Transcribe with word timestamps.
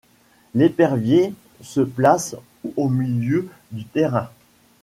L'épervier 0.55 1.31
se 1.61 1.81
place 1.81 2.35
au 2.75 2.89
milieu 2.89 3.47
du 3.71 3.85
terrain. 3.85 4.31